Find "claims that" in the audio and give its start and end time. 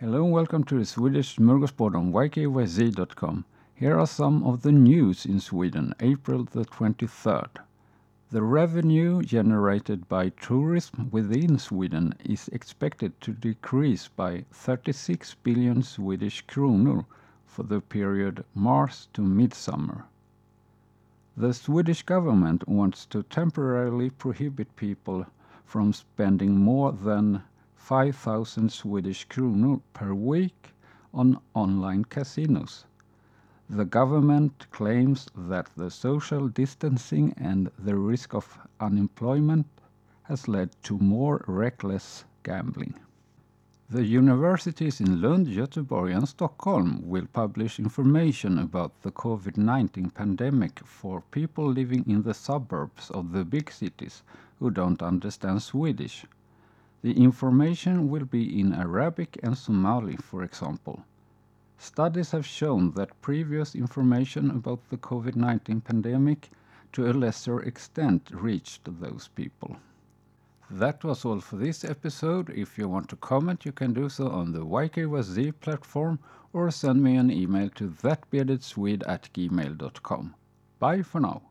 34.70-35.70